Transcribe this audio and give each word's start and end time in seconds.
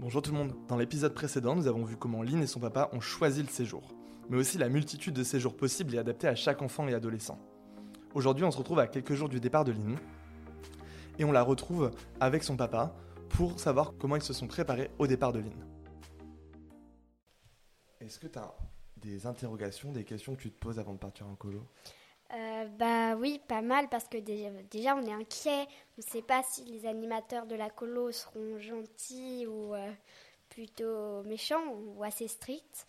Bonjour 0.00 0.22
tout 0.22 0.32
le 0.32 0.38
monde. 0.38 0.56
Dans 0.66 0.76
l'épisode 0.76 1.14
précédent, 1.14 1.54
nous 1.54 1.68
avons 1.68 1.84
vu 1.84 1.96
comment 1.96 2.24
Lynn 2.24 2.42
et 2.42 2.48
son 2.48 2.58
papa 2.58 2.90
ont 2.92 3.00
choisi 3.00 3.42
le 3.42 3.48
séjour, 3.48 3.94
mais 4.28 4.36
aussi 4.36 4.58
la 4.58 4.68
multitude 4.68 5.14
de 5.14 5.22
séjours 5.22 5.56
possibles 5.56 5.94
et 5.94 5.98
adaptés 5.98 6.26
à 6.26 6.34
chaque 6.34 6.62
enfant 6.62 6.88
et 6.88 6.94
adolescent. 6.94 7.38
Aujourd'hui, 8.12 8.44
on 8.44 8.50
se 8.50 8.58
retrouve 8.58 8.80
à 8.80 8.88
quelques 8.88 9.14
jours 9.14 9.28
du 9.28 9.38
départ 9.38 9.64
de 9.64 9.70
Lynn 9.70 9.96
et 11.20 11.24
on 11.24 11.30
la 11.30 11.42
retrouve 11.42 11.92
avec 12.18 12.42
son 12.42 12.56
papa 12.56 12.96
pour 13.28 13.60
savoir 13.60 13.94
comment 13.96 14.16
ils 14.16 14.22
se 14.22 14.32
sont 14.32 14.48
préparés 14.48 14.90
au 14.98 15.06
départ 15.06 15.32
de 15.32 15.38
Lynn. 15.38 15.64
Est-ce 18.00 18.18
que 18.18 18.26
tu 18.26 18.38
as 18.40 18.52
des 18.96 19.28
interrogations, 19.28 19.92
des 19.92 20.04
questions 20.04 20.34
que 20.34 20.42
tu 20.42 20.50
te 20.50 20.58
poses 20.58 20.80
avant 20.80 20.94
de 20.94 20.98
partir 20.98 21.28
en 21.28 21.36
colo? 21.36 21.68
Euh, 22.34 22.66
bah 22.78 23.14
oui, 23.16 23.40
pas 23.46 23.62
mal 23.62 23.88
parce 23.88 24.08
que 24.08 24.18
déjà, 24.18 24.50
déjà, 24.70 24.96
on 24.96 25.02
est 25.02 25.12
inquiet. 25.12 25.66
On 25.96 25.98
ne 25.98 26.02
sait 26.02 26.22
pas 26.22 26.42
si 26.42 26.64
les 26.64 26.86
animateurs 26.86 27.46
de 27.46 27.54
la 27.54 27.70
colo 27.70 28.10
seront 28.10 28.58
gentils 28.58 29.46
ou 29.46 29.74
euh, 29.74 29.92
plutôt 30.48 31.22
méchants 31.22 31.64
ou 31.68 32.02
assez 32.02 32.26
stricts. 32.26 32.86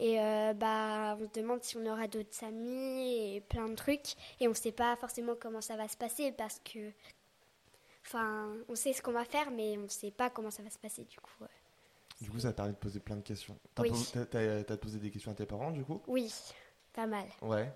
Et 0.00 0.20
euh, 0.20 0.54
bah 0.54 1.16
on 1.20 1.24
se 1.24 1.40
demande 1.40 1.62
si 1.62 1.76
on 1.76 1.86
aura 1.86 2.08
d'autres 2.08 2.44
amis 2.44 3.36
et 3.36 3.40
plein 3.40 3.68
de 3.68 3.74
trucs. 3.74 4.14
Et 4.40 4.46
on 4.46 4.50
ne 4.50 4.56
sait 4.56 4.72
pas 4.72 4.96
forcément 4.96 5.34
comment 5.40 5.60
ça 5.60 5.76
va 5.76 5.88
se 5.88 5.96
passer 5.96 6.32
parce 6.32 6.60
que, 6.60 6.92
enfin, 8.06 8.52
on 8.68 8.74
sait 8.74 8.92
ce 8.92 9.02
qu'on 9.02 9.12
va 9.12 9.24
faire, 9.24 9.50
mais 9.50 9.76
on 9.78 9.82
ne 9.82 9.88
sait 9.88 10.10
pas 10.10 10.30
comment 10.30 10.50
ça 10.50 10.62
va 10.62 10.70
se 10.70 10.78
passer 10.78 11.04
du 11.04 11.18
coup. 11.20 11.44
Du 12.20 12.30
coup, 12.30 12.38
ça 12.38 12.52
permet 12.52 12.72
de 12.72 12.76
poser 12.76 13.00
plein 13.00 13.16
de 13.16 13.22
questions. 13.22 13.58
Oui. 13.78 13.90
t'as 14.12 14.76
posé 14.76 14.98
des 14.98 15.10
questions 15.10 15.32
à 15.32 15.34
tes 15.34 15.46
parents, 15.46 15.72
du 15.72 15.84
coup? 15.84 16.00
Oui, 16.06 16.32
pas 16.92 17.06
mal. 17.06 17.26
Ouais. 17.42 17.72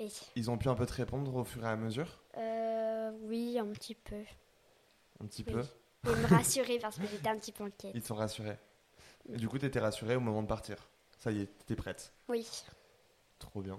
Oui, 0.00 0.12
Ils 0.34 0.50
ont 0.50 0.58
pu 0.58 0.68
un 0.68 0.74
peu 0.74 0.86
te 0.86 0.92
répondre 0.94 1.34
au 1.36 1.44
fur 1.44 1.64
et 1.64 1.68
à 1.68 1.76
mesure 1.76 2.20
Euh, 2.38 3.10
oui 3.28 3.58
un 3.58 3.66
petit 3.66 3.94
peu. 3.94 4.16
Un 5.22 5.26
petit 5.26 5.44
Oui. 5.46 5.52
peu 5.52 6.10
Et 6.10 6.14
me 6.16 6.26
rassurer 6.34 6.78
parce 6.78 6.96
que 6.98 7.06
j'étais 7.06 7.28
un 7.28 7.36
petit 7.36 7.52
peu 7.52 7.64
inquiète. 7.64 7.92
Ils 7.94 8.00
te 8.02 8.06
sont 8.08 8.14
rassurés. 8.14 8.56
Et 9.28 9.36
du 9.36 9.48
coup, 9.48 9.58
t'étais 9.58 9.80
rassurée 9.80 10.16
au 10.16 10.20
moment 10.20 10.42
de 10.42 10.48
partir. 10.48 10.88
Ça 11.18 11.30
y 11.30 11.42
est, 11.42 11.46
t'étais 11.58 11.76
prête. 11.76 12.12
Oui. 12.28 12.48
Trop 13.38 13.60
bien. 13.60 13.78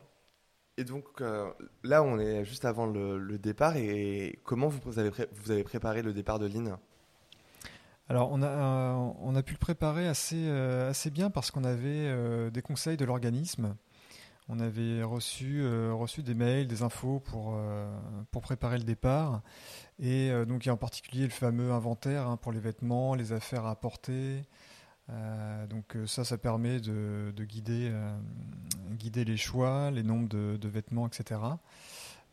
Et 0.77 0.83
donc, 0.83 1.21
euh, 1.21 1.51
là, 1.83 2.03
on 2.03 2.17
est 2.19 2.45
juste 2.45 2.65
avant 2.65 2.85
le, 2.85 3.17
le 3.17 3.37
départ. 3.39 3.75
Et 3.77 4.39
comment 4.43 4.67
vous 4.67 4.99
avez, 4.99 5.09
pré- 5.11 5.27
vous 5.33 5.51
avez 5.51 5.63
préparé 5.63 6.01
le 6.03 6.13
départ 6.13 6.37
de 6.39 6.45
Lynn? 6.45 6.77
Alors, 8.09 8.31
on 8.31 8.41
a, 8.41 8.47
euh, 8.47 9.11
on 9.21 9.35
a 9.35 9.41
pu 9.43 9.53
le 9.53 9.59
préparer 9.59 10.07
assez, 10.07 10.47
euh, 10.47 10.89
assez 10.89 11.09
bien 11.09 11.29
parce 11.29 11.49
qu'on 11.49 11.63
avait 11.63 12.07
euh, 12.07 12.49
des 12.51 12.61
conseils 12.61 12.97
de 12.97 13.05
l'organisme. 13.05 13.75
On 14.53 14.59
avait 14.59 15.01
reçu, 15.01 15.61
euh, 15.61 15.93
reçu 15.93 16.23
des 16.23 16.33
mails, 16.33 16.67
des 16.67 16.83
infos 16.83 17.21
pour, 17.21 17.53
euh, 17.55 17.89
préparer 18.41 18.77
le 18.77 18.83
départ. 18.83 19.43
Et 19.97 20.29
euh, 20.29 20.43
donc, 20.43 20.65
il 20.65 20.67
y 20.67 20.69
a 20.69 20.73
en 20.73 20.77
particulier 20.77 21.23
le 21.23 21.29
fameux 21.29 21.71
inventaire 21.71 22.27
hein, 22.27 22.35
pour 22.35 22.51
les 22.51 22.59
vêtements, 22.59 23.15
les 23.15 23.31
affaires 23.31 23.65
à 23.65 23.71
apporter. 23.71 24.43
Donc, 25.69 25.97
ça, 26.05 26.23
ça 26.23 26.37
permet 26.37 26.79
de, 26.79 27.33
de 27.35 27.43
guider, 27.43 27.91
les 29.25 29.37
choix, 29.37 29.91
les 29.91 30.03
nombres 30.03 30.29
de, 30.29 30.67
vêtements, 30.69 31.05
etc. 31.05 31.41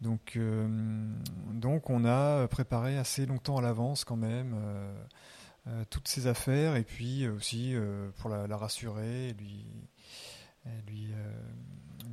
Donc, 0.00 0.38
on 0.38 2.04
a 2.04 2.46
préparé 2.46 2.96
assez 2.96 3.26
longtemps 3.26 3.56
à 3.56 3.62
l'avance 3.62 4.04
quand 4.04 4.16
même. 4.16 4.54
toutes 5.90 6.06
ses 6.06 6.28
affaires 6.28 6.76
et 6.76 6.84
puis 6.84 7.26
aussi 7.26 7.74
pour 8.18 8.30
la, 8.30 8.56
rassurer 8.56 9.34
lui 9.34 9.66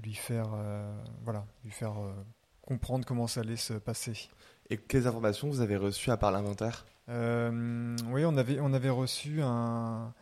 lui 0.04 0.14
faire 0.14 0.50
euh, 0.54 1.04
voilà 1.24 1.46
lui 1.64 1.72
faire 1.72 2.00
euh, 2.02 2.14
comprendre 2.62 3.06
comment 3.06 3.28
ça 3.28 3.42
allait 3.42 3.56
se 3.56 3.74
passer. 3.74 4.30
Et 4.70 4.78
quelles 4.78 5.08
informations 5.08 5.48
vous 5.50 5.62
avez 5.62 5.78
reçues 5.78 6.12
à 6.12 6.18
part 6.18 6.32
l'inventaire? 6.32 6.86
Euh, 7.10 7.96
oui, 8.08 8.26
on 8.26 8.36
avait 8.38 8.60
on 8.60 8.74
avait 8.74 8.90
reçu 8.90 9.42
un 9.42 10.14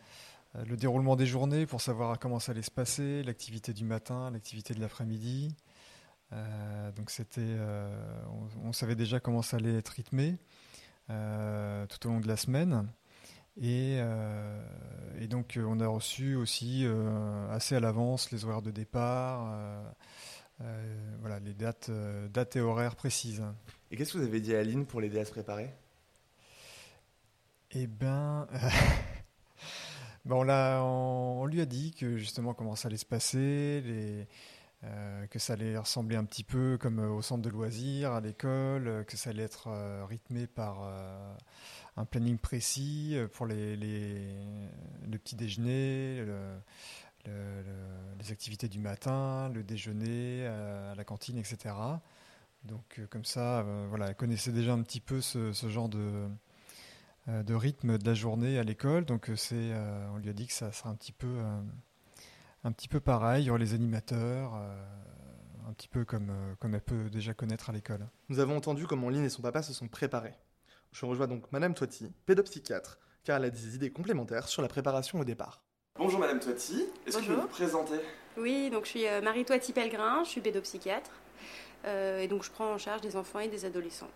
le 0.66 0.76
déroulement 0.76 1.16
des 1.16 1.26
journées 1.26 1.66
pour 1.66 1.80
savoir 1.80 2.18
comment 2.18 2.38
ça 2.38 2.52
allait 2.52 2.62
se 2.62 2.70
passer, 2.70 3.24
l'activité 3.24 3.72
du 3.72 3.84
matin, 3.84 4.30
l'activité 4.30 4.72
de 4.72 4.80
l'après-midi. 4.80 5.54
Euh, 6.32 6.92
donc 6.92 7.10
c'était, 7.10 7.40
euh, 7.42 8.22
on, 8.62 8.68
on 8.68 8.72
savait 8.72 8.94
déjà 8.94 9.18
comment 9.18 9.42
ça 9.42 9.56
allait 9.56 9.76
être 9.76 9.88
rythmé 9.88 10.38
tout 11.08 12.06
au 12.06 12.10
long 12.10 12.20
de 12.20 12.28
la 12.28 12.36
semaine. 12.36 12.88
Et, 13.60 13.98
euh, 14.00 14.60
et 15.20 15.28
donc 15.28 15.56
euh, 15.56 15.64
on 15.66 15.78
a 15.80 15.86
reçu 15.86 16.34
aussi 16.34 16.82
euh, 16.84 17.48
assez 17.50 17.76
à 17.76 17.80
l'avance 17.80 18.30
les 18.32 18.44
horaires 18.44 18.62
de 18.62 18.72
départ, 18.72 19.56
euh, 20.60 21.14
voilà 21.20 21.38
les 21.38 21.54
dates, 21.54 21.90
dates 22.32 22.56
et 22.56 22.60
horaires 22.60 22.96
précises. 22.96 23.44
Et 23.90 23.96
qu'est-ce 23.96 24.14
que 24.14 24.18
vous 24.18 24.24
avez 24.24 24.40
dit 24.40 24.54
à 24.54 24.62
Lynn 24.62 24.86
pour 24.86 25.00
l'aider 25.00 25.20
à 25.20 25.24
se 25.24 25.30
préparer? 25.30 25.70
Eh 27.70 27.86
ben, 27.86 28.48
ben, 30.24 30.36
on, 30.36 30.48
on, 30.48 31.42
on 31.42 31.46
lui 31.46 31.60
a 31.60 31.66
dit 31.66 31.92
que 31.92 32.16
justement 32.16 32.54
comment 32.54 32.76
ça 32.76 32.88
allait 32.88 32.96
se 32.96 33.06
passer, 33.06 33.82
les, 33.82 34.26
euh, 34.84 35.26
que 35.28 35.38
ça 35.38 35.54
allait 35.54 35.76
ressembler 35.78 36.16
un 36.16 36.24
petit 36.24 36.44
peu 36.44 36.76
comme 36.80 36.98
euh, 36.98 37.08
au 37.08 37.22
centre 37.22 37.42
de 37.42 37.48
loisirs, 37.48 38.12
à 38.12 38.20
l'école, 38.20 38.86
euh, 38.88 39.04
que 39.04 39.16
ça 39.16 39.30
allait 39.30 39.42
être 39.44 39.68
rythmé 40.08 40.46
par 40.46 40.82
un 41.96 42.04
planning 42.04 42.38
précis 42.38 43.16
pour 43.32 43.46
les, 43.46 43.76
les- 43.76 44.68
le 45.08 45.18
petit 45.18 45.36
déjeuner, 45.36 46.24
le- 46.24 46.58
le- 47.26 47.62
le- 47.62 48.18
les 48.18 48.32
activités 48.32 48.68
du 48.68 48.80
matin, 48.80 49.48
le 49.54 49.62
déjeuner 49.62 50.46
à 50.46 50.94
la 50.94 51.04
cantine, 51.04 51.38
etc. 51.38 51.74
Donc 52.64 53.00
comme 53.10 53.24
ça, 53.24 53.64
voilà, 53.88 54.08
elle 54.08 54.16
connaissait 54.16 54.52
déjà 54.52 54.72
un 54.72 54.82
petit 54.82 55.00
peu 55.00 55.20
ce, 55.20 55.52
ce 55.52 55.68
genre 55.68 55.88
de, 55.88 56.28
de 57.28 57.54
rythme 57.54 57.96
de 57.98 58.06
la 58.06 58.14
journée 58.14 58.58
à 58.58 58.62
l'école. 58.64 59.04
Donc 59.04 59.30
c'est, 59.36 59.72
on 60.12 60.16
lui 60.18 60.30
a 60.30 60.32
dit 60.32 60.46
que 60.46 60.52
ça 60.52 60.72
sera 60.72 60.90
un 60.90 60.94
petit 60.96 61.12
peu, 61.12 61.38
un 62.64 62.72
petit 62.72 62.88
peu 62.88 63.00
pareil. 63.00 63.44
Il 63.44 63.46
y 63.46 63.50
aura 63.50 63.58
les 63.58 63.74
animateurs, 63.74 64.54
euh, 64.56 65.68
un 65.68 65.72
petit 65.74 65.88
peu 65.88 66.04
comme, 66.04 66.30
euh, 66.30 66.54
comme 66.58 66.74
elle 66.74 66.80
peut 66.80 67.10
déjà 67.10 67.34
connaître 67.34 67.70
à 67.70 67.72
l'école. 67.72 68.08
Nous 68.28 68.40
avons 68.40 68.56
entendu 68.56 68.86
comment 68.86 69.10
Lynn 69.10 69.24
et 69.24 69.28
son 69.28 69.42
papa 69.42 69.62
se 69.62 69.72
sont 69.72 69.88
préparés. 69.88 70.34
Je 70.92 71.06
rejoins 71.06 71.26
donc 71.26 71.50
Madame 71.52 71.74
Toiti, 71.74 72.10
pédopsychiatre, 72.26 72.98
car 73.24 73.36
elle 73.36 73.44
a 73.44 73.50
des 73.50 73.74
idées 73.74 73.90
complémentaires 73.90 74.48
sur 74.48 74.62
la 74.62 74.68
préparation 74.68 75.20
au 75.20 75.24
départ. 75.24 75.62
Bonjour 75.96 76.18
Madame 76.18 76.40
Toiti, 76.40 76.86
est-ce 77.06 77.18
que 77.18 77.32
vous 77.32 77.42
vous 77.42 77.48
présenter? 77.48 78.00
Oui, 78.36 78.68
donc 78.70 78.84
je 78.84 78.90
suis 78.90 79.06
euh, 79.06 79.20
Marie-Toiti 79.20 79.72
Pellegrin, 79.72 80.24
je 80.24 80.30
suis 80.30 80.40
pédopsychiatre. 80.40 81.10
euh, 81.84 82.20
et 82.20 82.28
donc 82.28 82.42
je 82.42 82.50
prends 82.50 82.72
en 82.72 82.78
charge 82.78 83.00
des 83.00 83.16
enfants 83.16 83.40
et 83.40 83.48
des 83.48 83.64
adolescents. 83.64 84.10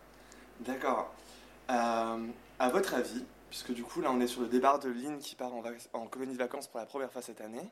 D'accord. 0.61 1.15
Euh, 1.71 2.27
à 2.59 2.69
votre 2.71 2.95
avis, 2.95 3.25
puisque 3.49 3.73
du 3.73 3.83
coup 3.83 4.01
là 4.01 4.11
on 4.13 4.21
est 4.21 4.27
sur 4.27 4.41
le 4.43 4.49
départ 4.49 4.79
de 4.79 4.89
Lynn 4.89 5.19
qui 5.19 5.35
part 5.35 5.53
en, 5.55 6.07
colonie 6.07 6.33
de 6.33 6.39
vacances 6.39 6.67
pour 6.67 6.81
la 6.81 6.87
première 6.87 7.11
fois 7.11 7.23
cette 7.23 7.41
année, 7.41 7.71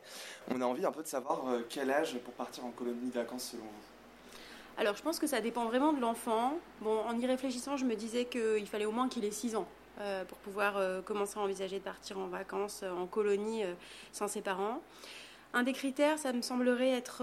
on 0.51 0.61
a 0.61 0.65
envie 0.65 0.85
un 0.85 0.93
peu 0.93 1.03
de 1.03 1.09
savoir 1.09 1.49
euh, 1.49 1.61
quel 1.69 1.91
âge 1.91 2.17
pour 2.19 2.35
partir 2.35 2.65
en 2.65 2.71
colonie 2.71 3.09
de 3.09 3.15
vacances 3.15 3.51
selon 3.53 3.65
vous? 3.65 4.79
Alors 4.79 4.97
je 4.97 5.03
pense 5.03 5.19
que 5.19 5.27
ça 5.27 5.41
dépend 5.41 5.65
vraiment 5.65 5.93
de 5.93 6.01
l'enfant. 6.01 6.59
Bon, 6.83 7.01
en 7.01 7.19
y 7.19 7.27
réfléchissant, 7.27 7.77
je 7.77 7.85
me 7.85 7.95
disais 7.95 8.27
qu'il 8.27 8.67
fallait 8.67 8.85
au 8.85 8.93
moins 8.93 9.09
qu'il 9.09 9.25
ait 9.25 9.31
6 9.31 9.57
ans 9.57 9.67
euh, 10.01 10.25
pour 10.25 10.37
pouvoir 10.39 10.77
euh, 10.77 11.01
commencer 11.01 11.39
à 11.39 11.43
envisager 11.43 11.79
de 11.79 11.85
partir 11.85 12.19
en 12.19 12.27
vacances, 12.27 12.83
en 12.83 13.07
colonie, 13.07 13.63
sans 14.13 14.29
ses 14.29 14.43
parents. 14.43 14.83
Un 15.55 15.63
des 15.63 15.73
critères, 15.73 16.19
ça 16.19 16.35
me 16.35 16.43
semblerait 16.43 16.91
être 16.91 17.23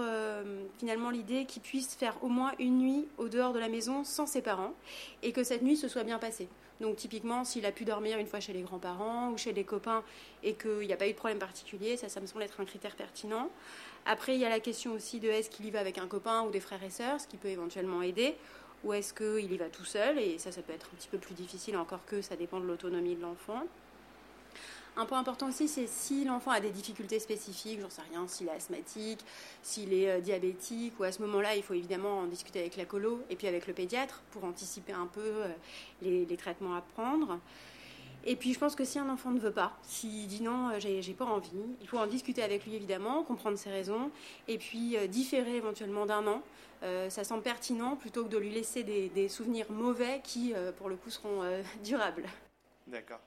finalement 0.78 1.10
l'idée 1.10 1.44
qu'il 1.44 1.62
puisse 1.62 1.94
faire 1.94 2.16
au 2.24 2.28
moins 2.28 2.50
une 2.58 2.78
nuit 2.78 3.06
au 3.18 3.28
dehors 3.28 3.52
de 3.52 3.60
la 3.60 3.68
maison 3.68 4.02
sans 4.02 4.26
ses 4.26 4.42
parents 4.42 4.72
et 5.22 5.30
que 5.30 5.44
cette 5.44 5.62
nuit 5.62 5.76
se 5.76 5.86
soit 5.86 6.02
bien 6.02 6.18
passée. 6.18 6.48
Donc 6.80 6.96
typiquement, 6.96 7.44
s'il 7.44 7.66
a 7.66 7.72
pu 7.72 7.84
dormir 7.84 8.18
une 8.18 8.26
fois 8.26 8.40
chez 8.40 8.52
les 8.52 8.62
grands-parents 8.62 9.30
ou 9.30 9.38
chez 9.38 9.52
des 9.52 9.64
copains 9.64 10.02
et 10.42 10.54
qu'il 10.54 10.80
n'y 10.80 10.92
a 10.92 10.96
pas 10.96 11.06
eu 11.06 11.12
de 11.12 11.16
problème 11.16 11.38
particulier, 11.38 11.96
ça, 11.96 12.08
ça 12.08 12.20
me 12.20 12.26
semble 12.26 12.42
être 12.42 12.60
un 12.60 12.64
critère 12.64 12.96
pertinent. 12.96 13.48
Après, 14.06 14.34
il 14.34 14.40
y 14.40 14.44
a 14.44 14.50
la 14.50 14.60
question 14.60 14.92
aussi 14.92 15.20
de 15.20 15.28
est-ce 15.28 15.48
qu'il 15.48 15.64
y 15.66 15.70
va 15.70 15.80
avec 15.80 15.98
un 15.98 16.06
copain 16.06 16.42
ou 16.42 16.50
des 16.50 16.60
frères 16.60 16.82
et 16.82 16.90
sœurs, 16.90 17.20
ce 17.20 17.26
qui 17.26 17.36
peut 17.36 17.48
éventuellement 17.48 18.02
aider, 18.02 18.34
ou 18.82 18.92
est-ce 18.92 19.14
qu'il 19.14 19.50
y 19.50 19.56
va 19.56 19.70
tout 19.70 19.84
seul, 19.84 20.18
et 20.18 20.38
ça, 20.38 20.52
ça 20.52 20.60
peut 20.60 20.74
être 20.74 20.90
un 20.92 20.96
petit 20.96 21.08
peu 21.08 21.18
plus 21.18 21.34
difficile, 21.34 21.76
encore 21.76 22.04
que 22.04 22.20
ça 22.20 22.36
dépend 22.36 22.60
de 22.60 22.66
l'autonomie 22.66 23.14
de 23.14 23.22
l'enfant. 23.22 23.62
Un 24.96 25.06
point 25.06 25.18
important 25.18 25.48
aussi, 25.48 25.66
c'est 25.66 25.88
si 25.88 26.24
l'enfant 26.24 26.52
a 26.52 26.60
des 26.60 26.70
difficultés 26.70 27.18
spécifiques, 27.18 27.80
j'en 27.80 27.90
sais 27.90 28.02
rien, 28.12 28.28
s'il 28.28 28.46
est 28.46 28.52
asthmatique, 28.52 29.18
s'il 29.60 29.92
est 29.92 30.08
euh, 30.08 30.20
diabétique, 30.20 30.98
ou 31.00 31.04
à 31.04 31.10
ce 31.10 31.20
moment-là, 31.22 31.56
il 31.56 31.64
faut 31.64 31.74
évidemment 31.74 32.20
en 32.20 32.26
discuter 32.26 32.60
avec 32.60 32.76
la 32.76 32.84
colo 32.84 33.20
et 33.28 33.34
puis 33.34 33.48
avec 33.48 33.66
le 33.66 33.74
pédiatre 33.74 34.22
pour 34.30 34.44
anticiper 34.44 34.92
un 34.92 35.06
peu 35.06 35.20
euh, 35.20 35.48
les, 36.00 36.36
traitements 36.36 36.76
à 36.76 36.80
prendre. 36.80 37.40
Et 38.24 38.36
puis 38.36 38.54
je 38.54 38.58
pense 38.58 38.76
que 38.76 38.84
si 38.84 39.00
un 39.00 39.08
enfant 39.08 39.32
ne 39.32 39.40
veut 39.40 39.50
pas, 39.50 39.76
s'il 39.82 40.28
dit 40.28 40.42
non, 40.42 40.70
euh, 40.70 40.78
j'ai 40.78 41.14
pas 41.14 41.24
envie, 41.24 41.50
il 41.80 41.88
faut 41.88 41.98
en 41.98 42.06
discuter 42.06 42.44
avec 42.44 42.64
lui 42.64 42.76
évidemment, 42.76 43.24
comprendre 43.24 43.58
ses 43.58 43.70
raisons, 43.70 44.12
et 44.46 44.58
puis 44.58 44.96
différer 45.08 45.56
éventuellement 45.56 46.06
d'un 46.06 46.26
an. 46.26 46.42
Ça 47.08 47.24
semble 47.24 47.42
pertinent 47.42 47.96
plutôt 47.96 48.24
que 48.24 48.28
de 48.28 48.36
lui 48.36 48.50
laisser 48.50 48.82
des, 48.82 49.28
souvenirs 49.30 49.72
mauvais 49.72 50.20
qui, 50.22 50.52
pour 50.76 50.90
le 50.90 50.96
coup, 50.96 51.08
seront 51.08 51.40
durables. 51.82 52.24
D'accord. 52.86 53.20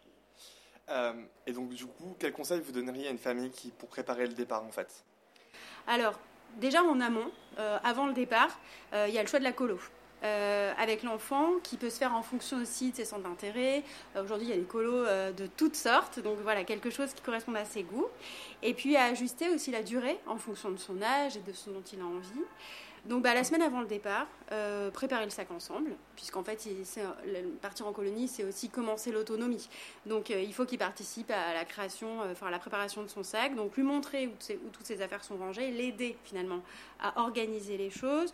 Euh, 0.89 1.13
et 1.45 1.51
donc 1.51 1.69
du 1.69 1.85
coup, 1.85 2.15
quel 2.19 2.31
conseil 2.31 2.61
vous 2.61 2.71
donneriez 2.71 3.07
à 3.07 3.11
une 3.11 3.17
famille 3.17 3.49
qui 3.49 3.71
pour 3.71 3.89
préparer 3.89 4.27
le 4.27 4.33
départ 4.33 4.63
en 4.63 4.71
fait? 4.71 5.03
Alors, 5.87 6.19
déjà 6.57 6.83
en 6.83 6.99
amont, 7.01 7.31
euh, 7.59 7.77
avant 7.83 8.07
le 8.07 8.13
départ, 8.13 8.59
euh, 8.93 9.05
il 9.07 9.13
y 9.13 9.17
a 9.17 9.21
le 9.21 9.27
choix 9.27 9.39
de 9.39 9.43
la 9.43 9.53
colo. 9.53 9.79
avec 10.21 11.03
l'enfant 11.03 11.59
qui 11.61 11.77
peut 11.77 11.91
se 11.91 11.99
faire 11.99 12.13
en 12.15 12.23
fonction 12.23 12.57
aussi 12.57 12.91
de 12.91 12.95
ses 12.95 13.05
centres 13.05 13.23
d'intérêt. 13.23 13.83
Aujourd'hui, 14.15 14.47
il 14.47 14.49
y 14.49 14.53
a 14.53 14.57
des 14.57 14.63
colos 14.63 15.05
de 15.05 15.47
toutes 15.55 15.75
sortes, 15.75 16.19
donc 16.19 16.39
voilà, 16.41 16.63
quelque 16.63 16.89
chose 16.89 17.13
qui 17.13 17.21
corresponde 17.21 17.55
à 17.55 17.65
ses 17.65 17.83
goûts. 17.83 18.07
Et 18.63 18.73
puis 18.73 18.95
à 18.95 19.03
ajuster 19.05 19.49
aussi 19.49 19.69
la 19.71 19.83
durée 19.83 20.17
en 20.25 20.37
fonction 20.37 20.71
de 20.71 20.77
son 20.77 21.01
âge 21.03 21.37
et 21.37 21.41
de 21.41 21.53
ce 21.53 21.69
dont 21.69 21.83
il 21.93 22.01
a 22.01 22.05
envie. 22.05 22.45
Donc 23.07 23.23
bah, 23.23 23.33
la 23.33 23.43
semaine 23.43 23.61
avant 23.61 23.81
le 23.81 23.87
départ, 23.87 24.27
préparer 24.93 25.23
le 25.23 25.29
sac 25.29 25.49
ensemble, 25.51 25.91
puisqu'en 26.15 26.43
fait, 26.43 26.67
partir 27.61 27.87
en 27.87 27.93
colonie, 27.93 28.27
c'est 28.27 28.43
aussi 28.43 28.69
commencer 28.69 29.11
l'autonomie. 29.11 29.69
Donc 30.05 30.29
il 30.29 30.53
faut 30.53 30.65
qu'il 30.65 30.77
participe 30.77 31.31
à 31.31 31.53
la 31.53 31.63
création, 31.63 32.21
enfin 32.31 32.47
à 32.47 32.51
la 32.51 32.59
préparation 32.59 33.03
de 33.03 33.07
son 33.07 33.23
sac, 33.23 33.55
donc 33.55 33.75
lui 33.77 33.83
montrer 33.83 34.27
où, 34.27 34.31
toutes 34.71 34.85
ses 34.85 35.01
affaires 35.01 35.23
sont 35.23 35.37
rangées, 35.37 35.71
l'aider 35.71 36.17
finalement 36.25 36.61
à 37.01 37.21
organiser 37.21 37.77
les 37.77 37.89
choses 37.89 38.33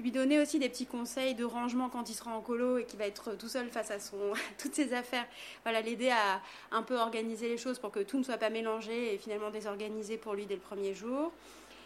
lui 0.00 0.10
donner 0.10 0.40
aussi 0.40 0.58
des 0.58 0.68
petits 0.68 0.86
conseils 0.86 1.34
de 1.34 1.44
rangement 1.44 1.88
quand 1.88 2.08
il 2.08 2.14
sera 2.14 2.32
en 2.32 2.40
colo 2.40 2.78
et 2.78 2.84
qu'il 2.84 2.98
va 2.98 3.06
être 3.06 3.36
tout 3.36 3.48
seul 3.48 3.68
face 3.68 3.90
à 3.90 3.96
toutes 4.58 4.74
ses 4.74 4.92
affaires. 4.92 5.26
Voilà, 5.64 5.80
l'aider 5.80 6.10
à 6.10 6.40
un 6.70 6.82
peu 6.82 6.96
organiser 6.96 7.48
les 7.48 7.58
choses 7.58 7.78
pour 7.78 7.90
que 7.90 8.00
tout 8.00 8.18
ne 8.18 8.24
soit 8.24 8.38
pas 8.38 8.50
mélangé 8.50 9.14
et 9.14 9.18
finalement 9.18 9.50
désorganisé 9.50 10.16
pour 10.16 10.34
lui 10.34 10.46
dès 10.46 10.54
le 10.54 10.60
premier 10.60 10.94
jour. 10.94 11.32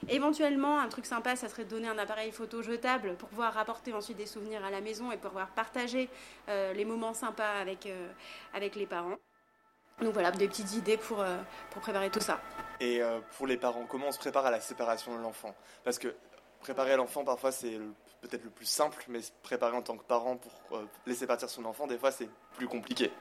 Éventuellement, 0.09 0.79
un 0.79 0.89
truc 0.89 1.07
sympa, 1.07 1.37
ça 1.37 1.49
serait 1.49 1.65
de 1.65 1.71
donner 1.71 1.89
un 1.89 1.99
appareil 1.99 2.31
photo 2.31 2.63
jetable 2.63 3.15
pour 3.17 3.29
pouvoir 3.29 3.55
rapporter 3.55 3.93
ensuite 3.93 4.17
des 4.17 4.27
souvenirs 4.27 4.65
à 4.65 4.71
la 4.71 4.81
maison 4.81 5.11
et 5.13 5.17
pouvoir 5.17 5.49
partager 5.49 6.11
euh, 6.49 6.73
les 6.73 6.85
moments 6.85 7.15
sympas 7.15 7.59
avec, 7.61 7.87
euh, 7.87 8.09
avec 8.53 8.77
les 8.77 8.87
parents. 8.87 9.17
Donc 10.01 10.13
voilà, 10.13 10.31
des 10.31 10.49
petites 10.49 10.75
idées 10.75 10.97
pour, 10.97 11.21
euh, 11.21 11.37
pour 11.71 11.81
préparer 11.81 12.11
tout 12.11 12.21
ça. 12.21 12.41
Et 12.81 13.01
pour 13.37 13.47
les 13.47 13.57
parents, 13.57 13.87
comment 13.87 14.09
on 14.09 14.13
se 14.13 14.19
prépare 14.19 14.45
à 14.45 14.51
la 14.51 14.61
séparation 14.61 15.17
de 15.17 15.23
l'enfant? 15.23 15.55
Parce 15.85 15.99
que 15.99 16.15
préparer 16.61 16.97
l'enfant, 16.97 17.25
parfois, 17.25 17.53
c'est 17.53 17.79
peut-être 18.21 18.45
le 18.45 18.51
plus 18.51 18.67
simple, 18.67 19.05
mais 19.09 19.21
préparer 19.43 19.77
en 19.77 19.83
tant 19.83 19.97
que 19.97 20.03
parent 20.03 20.37
pour 20.37 20.81
laisser 21.07 21.27
partir 21.27 21.49
son 21.49 21.65
enfant, 21.65 21.87
des 21.87 21.97
fois, 21.97 22.11
c'est 22.11 22.29
plus 22.57 22.67
compliqué. 22.67 23.13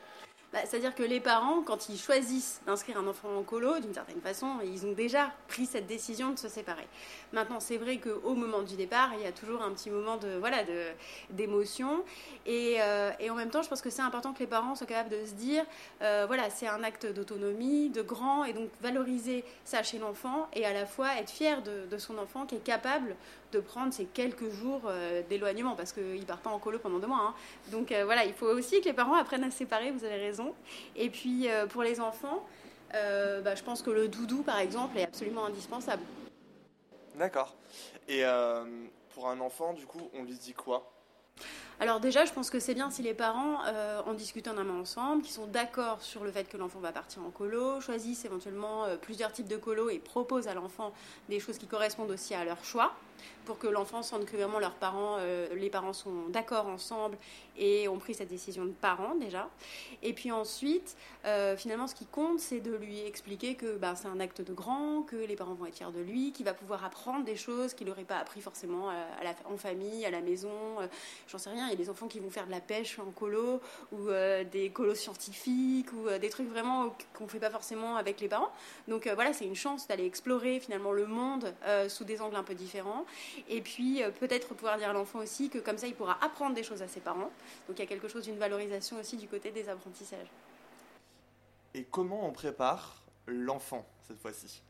Bah, 0.53 0.59
c'est-à-dire 0.65 0.93
que 0.93 1.01
les 1.01 1.19
parents, 1.19 1.63
quand 1.63 1.89
ils 1.89 1.97
choisissent 1.97 2.61
d'inscrire 2.67 2.99
un 2.99 3.07
enfant 3.07 3.35
en 3.35 3.41
colo, 3.41 3.79
d'une 3.79 3.93
certaine 3.93 4.21
façon, 4.21 4.59
ils 4.63 4.85
ont 4.85 4.91
déjà 4.91 5.31
pris 5.47 5.65
cette 5.65 5.87
décision 5.87 6.29
de 6.29 6.37
se 6.37 6.47
séparer. 6.47 6.85
Maintenant, 7.31 7.59
c'est 7.59 7.77
vrai 7.77 7.97
qu'au 7.97 8.35
moment 8.35 8.61
du 8.61 8.75
départ, 8.75 9.09
il 9.17 9.23
y 9.23 9.25
a 9.25 9.31
toujours 9.31 9.63
un 9.63 9.71
petit 9.71 9.89
moment 9.89 10.17
de 10.17 10.37
voilà 10.37 10.57
d'émotion. 11.31 12.03
Et, 12.45 12.75
euh, 12.79 13.11
et, 13.19 13.31
en 13.31 13.35
même 13.35 13.49
temps, 13.49 13.63
je 13.63 13.69
pense 13.69 13.81
que 13.81 13.89
c'est 13.89 14.03
important 14.03 14.31
que 14.31 14.39
les 14.39 14.47
parents 14.47 14.75
soient 14.75 14.85
capables 14.85 15.09
de 15.09 15.25
se 15.25 15.33
dire, 15.33 15.65
euh, 16.03 16.25
voilà, 16.27 16.51
c'est 16.51 16.67
un 16.67 16.83
acte 16.83 17.07
d'autonomie, 17.07 17.89
de 17.89 18.03
grand, 18.03 18.43
et 18.43 18.53
donc 18.53 18.69
valoriser 18.79 19.43
ça 19.65 19.81
chez 19.81 19.97
l'enfant, 19.97 20.47
et 20.53 20.65
à 20.65 20.73
la 20.73 20.85
fois 20.85 21.17
être 21.17 21.31
fier 21.31 21.63
de, 21.63 21.97
son 21.97 22.17
enfant 22.17 22.45
qui 22.45 22.55
est 22.55 22.63
capable 22.63 23.15
de 23.53 23.59
prendre 23.59 23.93
ces 23.93 24.05
quelques 24.05 24.49
jours 24.49 24.81
euh, 24.87 25.21
d'éloignement 25.29 25.75
parce 25.75 25.93
qu'il 25.93 26.19
ne 26.19 26.25
part 26.25 26.39
pas 26.39 26.49
en 26.49 26.57
colo 26.57 26.79
pendant 26.79 26.97
deux 26.97 27.07
mois. 27.07 27.21
Hein. 27.29 27.33
Donc 27.71 27.93
voilà, 28.03 28.25
il 28.25 28.33
faut 28.33 28.47
aussi 28.47 28.81
que 28.81 28.85
les 28.85 28.93
parents 28.93 29.13
apprennent 29.13 29.43
à 29.43 29.51
se 29.51 29.57
séparer, 29.57 29.91
vous 29.91 30.03
avez 30.03 30.17
raison. 30.17 30.42
Et 30.95 31.09
puis 31.09 31.49
euh, 31.49 31.65
pour 31.65 31.83
les 31.83 31.99
enfants, 31.99 32.45
bah, 32.91 33.55
je 33.55 33.63
pense 33.63 33.81
que 33.81 33.89
le 33.89 34.07
doudou 34.07 34.43
par 34.43 34.59
exemple 34.59 34.97
est 34.97 35.03
absolument 35.03 35.45
indispensable. 35.45 36.03
D'accord. 37.15 37.55
Et 38.07 38.23
pour 39.13 39.29
un 39.29 39.39
enfant, 39.39 39.73
du 39.73 39.85
coup, 39.85 40.09
on 40.13 40.23
lui 40.23 40.35
dit 40.35 40.53
quoi? 40.53 40.91
Alors 41.79 41.99
déjà, 41.99 42.25
je 42.25 42.31
pense 42.31 42.49
que 42.49 42.59
c'est 42.59 42.73
bien 42.73 42.89
si 42.91 43.01
les 43.01 43.13
parents 43.13 43.59
en 44.05 44.13
discutent 44.13 44.47
en 44.47 44.57
amont 44.57 44.81
ensemble, 44.81 45.21
qui 45.23 45.31
sont 45.31 45.47
d'accord 45.47 46.01
sur 46.01 46.23
le 46.23 46.31
fait 46.31 46.45
que 46.45 46.57
l'enfant 46.57 46.79
va 46.79 46.91
partir 46.91 47.23
en 47.23 47.29
colo, 47.29 47.81
choisissent 47.81 48.25
éventuellement 48.25 48.85
plusieurs 49.01 49.31
types 49.31 49.47
de 49.47 49.57
colo 49.57 49.89
et 49.89 49.99
proposent 49.99 50.47
à 50.47 50.53
l'enfant 50.53 50.93
des 51.29 51.39
choses 51.39 51.57
qui 51.57 51.67
correspondent 51.67 52.11
aussi 52.11 52.33
à 52.33 52.45
leur 52.45 52.63
choix 52.63 52.93
pour 53.45 53.57
que 53.57 53.67
l'enfant 53.67 54.03
sente 54.03 54.25
que 54.25 54.37
vraiment 54.37 54.59
leurs 54.59 54.75
parents, 54.75 55.17
euh, 55.19 55.53
les 55.55 55.69
parents 55.69 55.93
sont 55.93 56.27
d'accord 56.29 56.67
ensemble 56.67 57.17
et 57.57 57.87
ont 57.87 57.97
pris 57.97 58.13
cette 58.13 58.29
décision 58.29 58.65
de 58.65 58.71
parents 58.71 59.15
déjà. 59.15 59.49
Et 60.01 60.13
puis 60.13 60.31
ensuite, 60.31 60.95
euh, 61.25 61.57
finalement, 61.57 61.87
ce 61.87 61.95
qui 61.95 62.05
compte, 62.05 62.39
c'est 62.39 62.61
de 62.61 62.73
lui 62.73 63.01
expliquer 63.01 63.55
que 63.55 63.77
bah, 63.77 63.95
c'est 63.95 64.07
un 64.07 64.19
acte 64.19 64.41
de 64.41 64.53
grand, 64.53 65.03
que 65.03 65.15
les 65.15 65.35
parents 65.35 65.53
vont 65.53 65.65
être 65.65 65.75
fiers 65.75 65.91
de 65.93 65.99
lui, 65.99 66.31
qu'il 66.31 66.45
va 66.45 66.53
pouvoir 66.53 66.85
apprendre 66.85 67.25
des 67.25 67.35
choses 67.35 67.73
qu'il 67.73 67.87
n'aurait 67.87 68.03
pas 68.03 68.17
appris 68.17 68.41
forcément 68.41 68.89
euh, 68.89 69.33
en 69.45 69.57
famille, 69.57 70.05
à 70.05 70.11
la 70.11 70.21
maison. 70.21 70.51
J'en 71.27 71.37
sais 71.37 71.49
rien, 71.49 71.62
il 71.67 71.71
y 71.71 71.73
a 71.73 71.77
des 71.77 71.89
enfants 71.89 72.07
qui 72.07 72.19
vont 72.19 72.29
faire 72.29 72.45
de 72.45 72.51
la 72.51 72.61
pêche 72.61 72.99
en 72.99 73.11
colo 73.11 73.61
ou 73.91 74.07
des 74.51 74.71
colos 74.73 74.95
scientifiques 74.95 75.91
ou 75.93 76.09
des 76.19 76.29
trucs 76.29 76.49
vraiment 76.49 76.95
qu'on 77.13 77.25
ne 77.25 77.29
fait 77.29 77.39
pas 77.39 77.49
forcément 77.49 77.95
avec 77.95 78.19
les 78.21 78.27
parents. 78.27 78.51
Donc 78.87 79.07
voilà, 79.07 79.33
c'est 79.33 79.45
une 79.45 79.55
chance 79.55 79.87
d'aller 79.87 80.05
explorer 80.05 80.59
finalement 80.59 80.91
le 80.91 81.05
monde 81.07 81.53
sous 81.87 82.03
des 82.03 82.21
angles 82.21 82.35
un 82.35 82.43
peu 82.43 82.55
différents. 82.55 83.05
Et 83.49 83.61
puis 83.61 84.03
euh, 84.03 84.11
peut-être 84.11 84.53
pouvoir 84.53 84.77
dire 84.77 84.89
à 84.89 84.93
l'enfant 84.93 85.19
aussi 85.19 85.49
que 85.49 85.59
comme 85.59 85.77
ça, 85.77 85.87
il 85.87 85.95
pourra 85.95 86.17
apprendre 86.23 86.55
des 86.55 86.63
choses 86.63 86.81
à 86.81 86.87
ses 86.87 86.99
parents. 86.99 87.31
Donc 87.67 87.77
il 87.77 87.79
y 87.79 87.83
a 87.83 87.85
quelque 87.85 88.07
chose 88.07 88.23
d'une 88.23 88.37
valorisation 88.37 88.99
aussi 88.99 89.17
du 89.17 89.27
côté 89.27 89.51
des 89.51 89.69
apprentissages. 89.69 90.27
Et 91.73 91.83
comment 91.85 92.27
on 92.27 92.31
prépare 92.31 93.03
l'enfant 93.27 93.85
cette 94.07 94.19
fois-ci? 94.19 94.61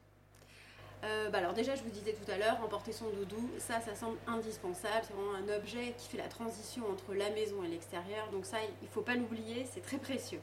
Euh, 1.03 1.29
bah 1.29 1.39
alors 1.39 1.53
déjà, 1.53 1.75
je 1.75 1.83
vous 1.83 1.89
disais 1.89 2.13
tout 2.13 2.31
à 2.31 2.38
l'heure, 2.38 2.57
emporter 2.63 2.94
son 2.94 3.09
doudou, 3.09 3.50
ça, 3.57 3.81
ça 3.81 3.94
semble 3.94 4.17
indispensable. 4.25 5.01
C'est 5.05 5.13
vraiment 5.13 5.35
un 5.35 5.57
objet 5.57 5.94
qui 5.97 6.07
fait 6.07 6.17
la 6.17 6.29
transition 6.29 6.83
entre 6.89 7.13
la 7.13 7.29
maison 7.31 7.63
et 7.63 7.67
l'extérieur. 7.67 8.29
Donc 8.31 8.45
ça, 8.45 8.57
il 8.81 8.88
faut 8.88 9.01
pas 9.01 9.15
l'oublier, 9.15 9.67
c'est 9.73 9.81
très 9.81 9.97
précieux. 9.97 10.39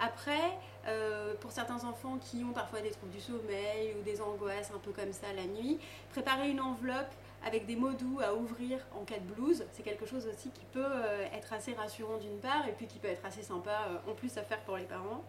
Après, 0.00 0.58
euh, 0.86 1.34
pour 1.40 1.50
certains 1.50 1.84
enfants 1.84 2.18
qui 2.18 2.44
ont 2.44 2.52
parfois 2.52 2.80
des 2.80 2.90
troubles 2.90 3.12
du 3.12 3.20
sommeil 3.20 3.94
ou 3.98 4.02
des 4.02 4.20
angoisses 4.20 4.70
un 4.74 4.78
peu 4.78 4.92
comme 4.92 5.12
ça 5.12 5.32
la 5.34 5.44
nuit, 5.44 5.78
préparer 6.10 6.50
une 6.50 6.60
enveloppe 6.60 7.12
avec 7.44 7.66
des 7.66 7.76
mots 7.76 7.92
doux 7.92 8.20
à 8.20 8.34
ouvrir 8.34 8.80
en 8.94 9.04
cas 9.04 9.18
de 9.18 9.34
blues, 9.34 9.64
c'est 9.72 9.82
quelque 9.82 10.06
chose 10.06 10.26
aussi 10.26 10.50
qui 10.50 10.64
peut 10.72 10.84
euh, 10.84 11.26
être 11.32 11.52
assez 11.52 11.72
rassurant 11.72 12.16
d'une 12.18 12.38
part 12.38 12.68
et 12.68 12.72
puis 12.72 12.86
qui 12.86 12.98
peut 12.98 13.08
être 13.08 13.24
assez 13.24 13.42
sympa 13.42 13.88
euh, 13.88 14.10
en 14.10 14.14
plus 14.14 14.36
à 14.38 14.42
faire 14.42 14.60
pour 14.60 14.76
les 14.76 14.84
parents. 14.84 15.22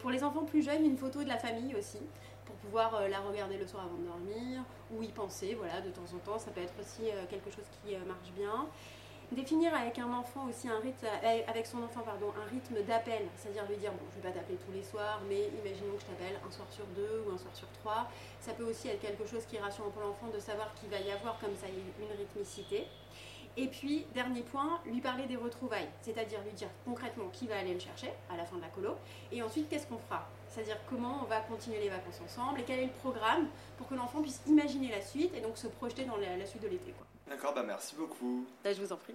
pour 0.00 0.10
les 0.10 0.24
enfants 0.24 0.44
plus 0.44 0.62
jeunes, 0.62 0.84
une 0.84 0.96
photo 0.96 1.22
de 1.22 1.28
la 1.28 1.38
famille 1.38 1.76
aussi 1.76 2.00
pour 2.44 2.56
pouvoir 2.56 3.08
la 3.08 3.20
regarder 3.20 3.56
le 3.56 3.66
soir 3.66 3.84
avant 3.84 3.96
de 3.96 4.06
dormir 4.06 4.64
ou 4.90 5.04
y 5.04 5.12
penser, 5.12 5.54
voilà, 5.54 5.80
de 5.80 5.90
temps 5.90 6.10
en 6.12 6.18
temps, 6.18 6.38
ça 6.38 6.50
peut 6.50 6.60
être 6.60 6.74
aussi 6.80 7.02
quelque 7.28 7.50
chose 7.50 7.66
qui 7.70 7.94
marche 8.08 8.32
bien. 8.36 8.66
Définir 9.32 9.72
avec 9.74 9.96
un 9.98 10.12
enfant 10.12 10.48
aussi 10.48 10.68
un 10.68 10.80
rythme, 10.80 11.06
avec 11.46 11.66
son 11.66 11.82
enfant 11.84 12.00
pardon, 12.00 12.32
un 12.36 12.50
rythme 12.50 12.82
d'appel, 12.84 13.22
c'est-à-dire 13.36 13.64
lui 13.68 13.76
dire 13.76 13.92
bon, 13.92 14.04
je 14.10 14.20
vais 14.20 14.28
pas 14.28 14.34
t'appeler 14.36 14.58
tous 14.66 14.72
les 14.72 14.82
soirs, 14.82 15.20
mais 15.28 15.50
imaginons 15.64 15.94
que 15.94 16.02
je 16.02 16.06
t'appelle 16.06 16.40
un 16.44 16.50
soir 16.50 16.66
sur 16.70 16.84
deux 16.96 17.24
ou 17.26 17.32
un 17.32 17.38
soir 17.38 17.54
sur 17.54 17.68
trois. 17.80 18.08
Ça 18.40 18.52
peut 18.54 18.64
aussi 18.64 18.88
être 18.88 19.00
quelque 19.00 19.24
chose 19.26 19.46
qui 19.46 19.56
est 19.56 19.60
rassurant 19.60 19.90
pour 19.90 20.02
l'enfant 20.02 20.26
de 20.34 20.40
savoir 20.40 20.74
qu'il 20.74 20.90
va 20.90 20.98
y 20.98 21.12
avoir 21.12 21.38
comme 21.38 21.54
ça 21.54 21.68
une 21.68 22.18
rythmicité. 22.18 22.88
Et 23.56 23.66
puis, 23.66 24.06
dernier 24.14 24.42
point, 24.42 24.80
lui 24.86 25.00
parler 25.00 25.26
des 25.26 25.36
retrouvailles, 25.36 25.88
c'est-à-dire 26.02 26.40
lui 26.42 26.52
dire 26.52 26.68
concrètement 26.84 27.28
qui 27.32 27.46
va 27.46 27.58
aller 27.58 27.74
le 27.74 27.80
chercher 27.80 28.12
à 28.32 28.36
la 28.36 28.44
fin 28.44 28.56
de 28.56 28.62
la 28.62 28.68
colo, 28.68 28.94
et 29.32 29.42
ensuite 29.42 29.68
qu'est-ce 29.68 29.86
qu'on 29.86 29.98
fera, 29.98 30.28
c'est-à-dire 30.48 30.76
comment 30.88 31.20
on 31.22 31.26
va 31.26 31.40
continuer 31.40 31.80
les 31.80 31.88
vacances 31.88 32.20
ensemble, 32.24 32.60
et 32.60 32.64
quel 32.64 32.78
est 32.78 32.86
le 32.86 32.92
programme 32.92 33.48
pour 33.76 33.88
que 33.88 33.94
l'enfant 33.94 34.22
puisse 34.22 34.40
imaginer 34.46 34.90
la 34.90 35.02
suite 35.02 35.34
et 35.34 35.40
donc 35.40 35.56
se 35.58 35.66
projeter 35.66 36.04
dans 36.04 36.16
la, 36.16 36.46
suite 36.46 36.62
de 36.62 36.68
l'été. 36.68 36.94
D'accord, 37.30 37.54
bah 37.54 37.62
merci 37.64 37.94
beaucoup. 37.96 38.44
Bah, 38.64 38.72
je 38.72 38.82
vous 38.82 38.92
en 38.92 38.96
prie. 38.96 39.14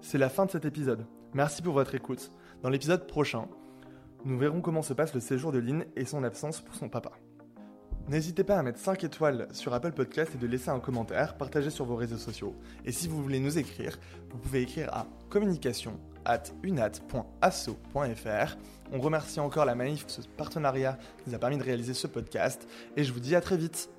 C'est 0.00 0.16
la 0.16 0.30
fin 0.30 0.46
de 0.46 0.50
cet 0.50 0.64
épisode. 0.64 1.04
Merci 1.34 1.60
pour 1.60 1.74
votre 1.74 1.94
écoute. 1.94 2.32
Dans 2.62 2.70
l'épisode 2.70 3.06
prochain, 3.06 3.46
nous 4.24 4.38
verrons 4.38 4.62
comment 4.62 4.80
se 4.80 4.94
passe 4.94 5.14
le 5.14 5.20
séjour 5.20 5.52
de 5.52 5.58
Lynn 5.58 5.84
et 5.94 6.06
son 6.06 6.24
absence 6.24 6.62
pour 6.62 6.74
son 6.74 6.88
papa. 6.88 7.12
N'hésitez 8.08 8.44
pas 8.44 8.56
à 8.56 8.62
mettre 8.62 8.78
5 8.78 9.04
étoiles 9.04 9.46
sur 9.52 9.74
Apple 9.74 9.92
Podcast 9.92 10.32
et 10.34 10.38
de 10.38 10.46
laisser 10.46 10.70
un 10.70 10.80
commentaire, 10.80 11.36
partager 11.36 11.68
sur 11.68 11.84
vos 11.84 11.96
réseaux 11.96 12.16
sociaux. 12.16 12.56
Et 12.86 12.92
si 12.92 13.08
vous 13.08 13.22
voulez 13.22 13.40
nous 13.40 13.58
écrire, 13.58 13.98
vous 14.30 14.38
pouvez 14.38 14.62
écrire 14.62 14.88
à 14.92 15.06
communication 15.28 16.00
at 16.24 16.44
unat.asso.fr. 16.62 18.56
On 18.90 19.00
remercie 19.00 19.38
encore 19.38 19.66
la 19.66 19.74
Manif 19.74 20.02
pour 20.02 20.10
ce 20.10 20.22
partenariat 20.22 20.98
qui 21.18 21.28
nous 21.28 21.36
a 21.36 21.38
permis 21.38 21.58
de 21.58 21.62
réaliser 21.62 21.92
ce 21.94 22.06
podcast 22.06 22.66
et 22.96 23.04
je 23.04 23.12
vous 23.12 23.20
dis 23.20 23.36
à 23.36 23.40
très 23.40 23.58
vite. 23.58 23.90